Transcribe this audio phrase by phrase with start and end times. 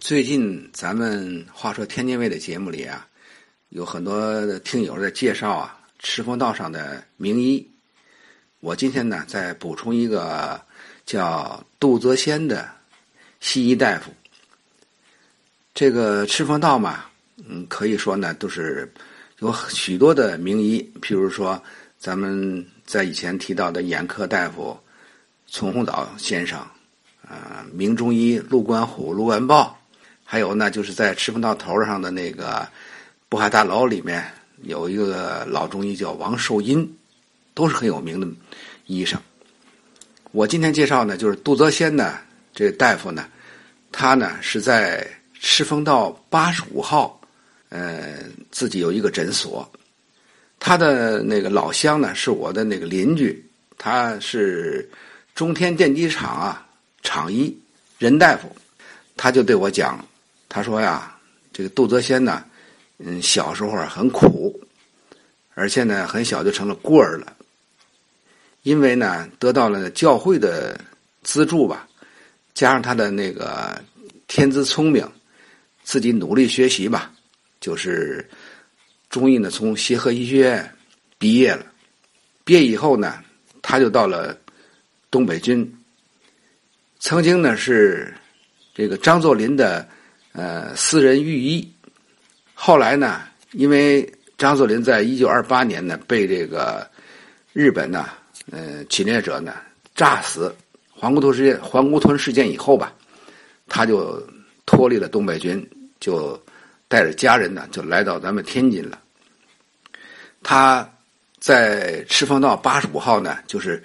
[0.00, 3.06] 最近咱们话说天津卫的节目里啊，
[3.68, 7.70] 有很多听友在介绍啊赤峰道上的名医。
[8.60, 10.58] 我今天呢再补充一个
[11.04, 12.66] 叫杜泽先的
[13.40, 14.10] 西医大夫。
[15.74, 17.04] 这个赤峰道嘛，
[17.46, 18.90] 嗯，可以说呢都是
[19.40, 21.62] 有许多的名医，譬如说
[21.98, 24.76] 咱们在以前提到的眼科大夫
[25.46, 26.58] 丛洪岛先生，
[27.22, 29.76] 啊，名中医陆观虎、陆万豹。
[30.32, 32.64] 还有呢，就是在赤峰道头上的那个
[33.28, 34.24] 渤海大楼里面
[34.62, 36.88] 有一个老中医叫王寿荫，
[37.52, 38.28] 都是很有名的
[38.86, 39.20] 医生。
[40.30, 42.16] 我今天介绍呢，就是杜泽先呢，
[42.54, 43.26] 这个大夫呢，
[43.90, 45.04] 他呢是在
[45.40, 47.20] 赤峰道八十五号，
[47.70, 48.18] 呃，
[48.52, 49.68] 自己有一个诊所。
[50.60, 53.44] 他的那个老乡呢，是我的那个邻居，
[53.76, 54.88] 他是
[55.34, 56.64] 中天电机厂啊
[57.02, 57.52] 厂医
[57.98, 58.54] 任大夫，
[59.16, 59.98] 他就对我讲。
[60.52, 61.16] 他说呀，
[61.52, 62.44] 这个杜泽先呢，
[62.98, 64.60] 嗯，小时候啊很苦，
[65.54, 67.36] 而且呢很小就成了孤儿了。
[68.62, 70.78] 因为呢得到了教会的
[71.22, 71.86] 资助吧，
[72.52, 73.80] 加上他的那个
[74.26, 75.08] 天资聪明，
[75.84, 77.12] 自己努力学习吧，
[77.60, 78.28] 就是
[79.08, 80.74] 中医呢从协和医学院
[81.16, 81.64] 毕业了。
[82.44, 83.22] 毕业以后呢，
[83.62, 84.36] 他就到了
[85.12, 85.64] 东北军，
[86.98, 88.12] 曾经呢是
[88.74, 89.88] 这个张作霖的。
[90.32, 91.74] 呃，私人御医，
[92.54, 96.88] 后来呢，因为张作霖在一九二八年呢被这个
[97.52, 98.08] 日本呢，
[98.52, 99.56] 呃，侵略者呢
[99.94, 100.54] 炸死，
[100.88, 102.94] 黄姑屯事件，黄姑屯事件以后吧，
[103.66, 104.24] 他就
[104.66, 106.40] 脱离了东北军，就
[106.86, 109.00] 带着家人呢就来到咱们天津了。
[110.44, 110.88] 他
[111.40, 113.82] 在赤峰道八十五号呢，就是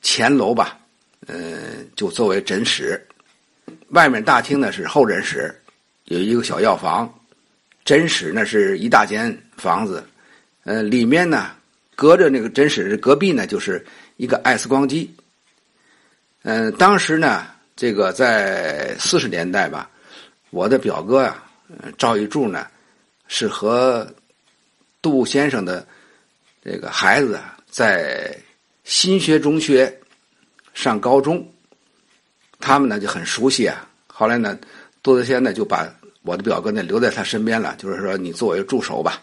[0.00, 0.78] 前楼吧，
[1.26, 3.04] 呃，就作为诊室，
[3.88, 5.52] 外面大厅呢是候诊室。
[6.08, 7.12] 有一个小药房，
[7.84, 10.02] 诊室呢是一大间房子，
[10.64, 11.50] 呃，里面呢
[11.94, 13.84] 隔着那个诊室隔壁呢就是
[14.16, 15.14] 一个 X 光机。
[16.44, 19.90] 嗯，当时呢，这个在四十年代吧，
[20.48, 21.42] 我的表哥呀，
[21.98, 22.66] 赵玉柱呢，
[23.26, 24.10] 是和
[25.02, 25.86] 杜先生的
[26.64, 28.34] 这个孩子在
[28.84, 29.94] 新学中学
[30.72, 31.46] 上高中，
[32.60, 33.86] 他们呢就很熟悉啊。
[34.06, 34.58] 后来呢，
[35.02, 35.88] 杜德先呢就把。
[36.22, 39.22] 我的表哥呢留在他身边了，就是说你作为助手吧，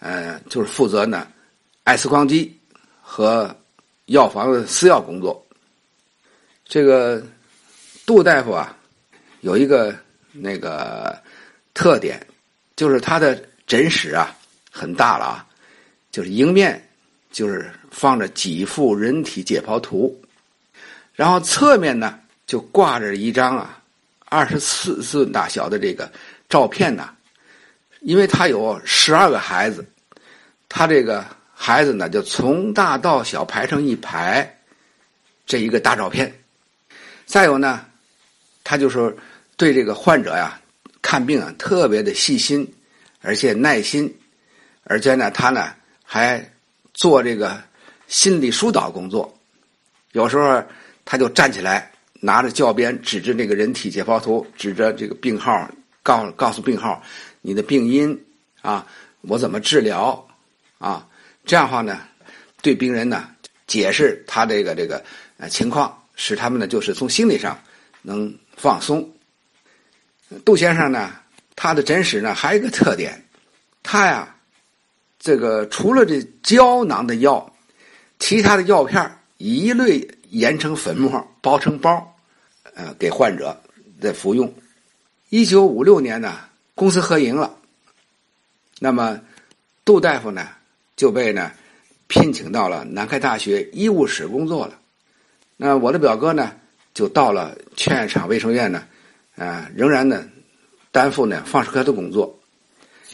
[0.00, 1.28] 呃，就是负责呢
[1.84, 2.58] 艾斯光机
[3.00, 3.54] 和
[4.06, 5.46] 药房的私药工作。
[6.64, 7.22] 这个
[8.04, 8.76] 杜大夫啊，
[9.42, 9.94] 有一个
[10.32, 11.16] 那个
[11.74, 12.26] 特点，
[12.74, 14.34] 就是他的诊室啊
[14.68, 15.46] 很大了啊，
[16.10, 16.82] 就是迎面
[17.30, 20.20] 就是放着几幅人体解剖图，
[21.12, 23.78] 然后侧面呢就挂着一张啊。
[24.32, 26.10] 二十四寸大小的这个
[26.48, 27.10] 照片呢，
[28.00, 29.84] 因为他有十二个孩子，
[30.70, 31.22] 他这个
[31.52, 34.58] 孩子呢就从大到小排成一排，
[35.44, 36.32] 这一个大照片。
[37.26, 37.84] 再有呢，
[38.64, 39.12] 他就说
[39.58, 40.58] 对这个患者呀
[41.02, 42.66] 看病啊特别的细心，
[43.20, 44.18] 而且耐心，
[44.84, 46.42] 而且呢他呢还
[46.94, 47.62] 做这个
[48.08, 49.38] 心理疏导工作，
[50.12, 50.64] 有时候
[51.04, 51.91] 他就站起来。
[52.24, 55.68] 拿着教鞭指着那个人体解剖图，指着这个病号，
[56.04, 57.02] 告告诉病号
[57.40, 58.16] 你的病因
[58.60, 58.86] 啊，
[59.22, 60.24] 我怎么治疗
[60.78, 61.04] 啊？
[61.44, 61.98] 这样的话呢，
[62.62, 63.28] 对病人呢
[63.66, 65.04] 解释他这个这个
[65.36, 67.58] 呃情况，使他们呢就是从心理上
[68.02, 69.12] 能放松。
[70.44, 71.10] 杜先生呢，
[71.56, 73.20] 他的诊室呢还有一个特点，
[73.82, 74.32] 他呀
[75.18, 77.52] 这个除了这胶囊的药，
[78.20, 82.08] 其他的药片一律研成粉末，包成包。
[82.74, 83.56] 呃，给患者
[84.00, 84.52] 在服用。
[85.28, 86.38] 一九五六年呢，
[86.74, 87.54] 公司合营了。
[88.78, 89.20] 那么，
[89.84, 90.48] 杜大夫呢
[90.96, 91.52] 就被呢
[92.06, 94.78] 聘请到了南开大学医务室工作了。
[95.56, 96.52] 那我的表哥呢
[96.92, 98.84] 就到了劝业场卫生院呢，
[99.36, 100.26] 啊，仍然呢
[100.90, 102.38] 担负呢放射科的工作。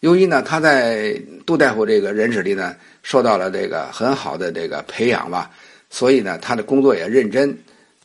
[0.00, 1.12] 由于呢他在
[1.44, 5.50] 杜大夫这个人室里呢受到了这个很好的这个培养吧，
[5.90, 7.56] 所以呢他的工作也认真。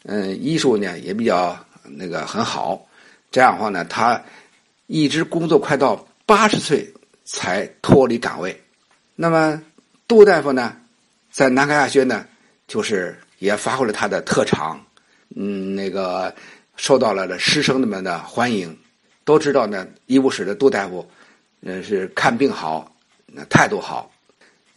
[0.07, 2.85] 嗯，医术呢也比较那个很好，
[3.31, 4.21] 这样的话呢，他
[4.85, 6.87] 一直工作快到八十岁
[7.23, 8.55] 才脱离岗位。
[9.15, 9.59] 那么
[10.07, 10.77] 杜大夫呢，
[11.31, 12.25] 在南开大学呢，
[12.67, 14.79] 就是也发挥了他的特长，
[15.35, 16.33] 嗯，那个
[16.75, 18.77] 受到了师生们的欢迎，
[19.23, 21.09] 都知道呢，医务室的杜大夫，
[21.61, 24.11] 嗯，是看病好，那态度好。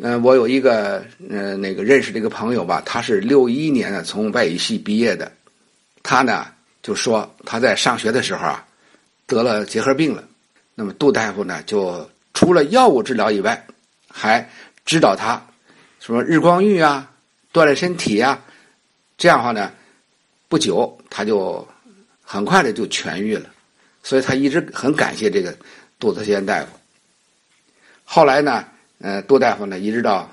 [0.01, 5.31] 嗯，我有一个呃那个认识的一个朋友吧，他是六一年呢从外语系毕业的，
[6.05, 6.47] 他呢
[6.83, 8.65] 就说他在上学的时候啊，
[9.27, 10.23] 得了结核病了。
[10.77, 13.67] 那么杜大夫呢，就除了药物治疗以外，
[14.09, 14.49] 还
[14.87, 15.45] 指导他
[15.99, 17.11] 什么日光浴啊、
[17.53, 18.41] 锻炼身体呀。
[19.17, 19.73] 这样的话呢，
[20.47, 21.67] 不久他就
[22.23, 23.51] 很快的就痊愈了。
[24.05, 25.53] 所以他一直很感谢这个
[25.99, 26.69] 杜泽先大夫。
[28.05, 28.65] 后来呢，
[29.01, 30.29] 呃，杜大夫呢，一直到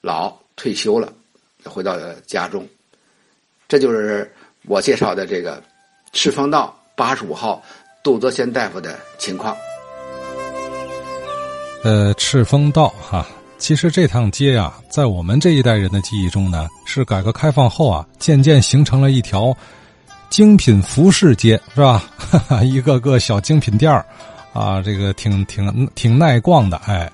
[0.00, 1.12] 老退休了，
[1.64, 1.96] 回到
[2.26, 2.66] 家中。
[3.68, 4.30] 这就是
[4.66, 5.62] 我介绍的这个
[6.12, 7.62] 赤峰道八十五号
[8.02, 9.56] 杜泽先大夫的情况。
[11.84, 13.26] 呃，赤峰道哈，
[13.58, 19.56] 其实这趟街呀，在我们这一代人的记忆中呢，是改革开放后啊，渐渐形成了一条
[20.30, 22.02] 精品服饰街，是吧？
[22.64, 24.04] 一个个小精品店儿
[24.58, 27.10] 啊，这个挺挺挺耐逛的，哎。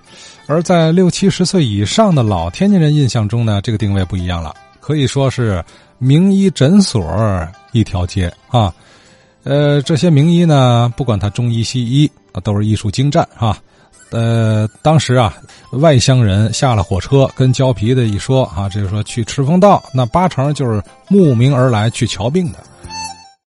[0.47, 5.65] 而在六七十岁以上的老天津人印象中呢，这个定位不一样了，可以说是
[5.99, 7.03] 名医诊所
[7.73, 8.73] 一条街啊。
[9.43, 13.59] 呃，这些名医呢，不管他中医西医啊，都是医术精湛啊。
[14.11, 15.35] 呃，当时啊，
[15.73, 22.59] 外乡人下了火车，跟胶皮的一说啊，就是说去赤峰道，那八成就是慕名而来去瞧病的。